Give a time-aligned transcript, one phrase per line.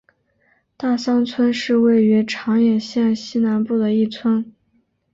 [0.77, 4.51] 大桑村是位于长野县西南部的一村。